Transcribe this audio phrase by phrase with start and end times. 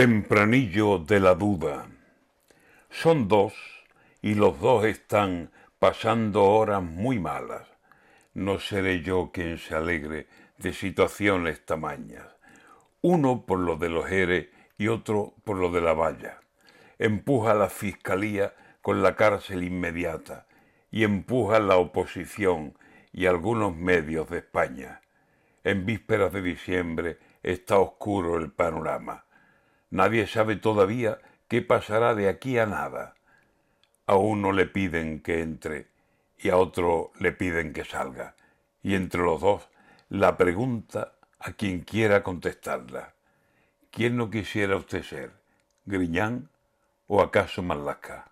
[0.00, 1.86] Tempranillo de la duda.
[2.88, 3.52] Son dos
[4.22, 7.68] y los dos están pasando horas muy malas.
[8.32, 10.26] No seré yo quien se alegre
[10.56, 12.24] de situaciones tamañas.
[13.02, 16.40] Uno por lo de los eres y otro por lo de la valla.
[16.98, 20.46] Empuja la fiscalía con la cárcel inmediata
[20.90, 22.72] y empuja la oposición
[23.12, 25.02] y algunos medios de España.
[25.62, 29.26] En vísperas de diciembre está oscuro el panorama
[29.90, 31.18] Nadie sabe todavía
[31.48, 33.14] qué pasará de aquí a nada.
[34.06, 35.88] A uno le piden que entre
[36.38, 38.34] y a otro le piden que salga.
[38.82, 39.68] Y entre los dos
[40.08, 43.14] la pregunta a quien quiera contestarla.
[43.90, 45.32] ¿Quién no quisiera usted ser?
[45.84, 46.48] ¿Griñán
[47.06, 48.28] o acaso Malaca?